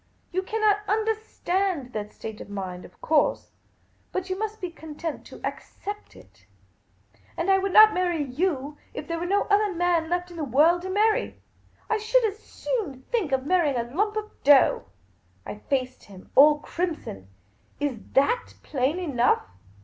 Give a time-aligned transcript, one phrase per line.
[0.31, 3.51] You cannot understand that state of mind, of course;
[4.11, 6.47] but you must be content to accept it.
[7.37, 10.43] And I would not marry jjw< if there were no other man left in the
[10.43, 11.39] world to marry.
[11.87, 14.85] I should as soon think of marrying a lump of dough."
[15.45, 17.27] I faced him all crimson."
[17.79, 19.45] Is that plain enough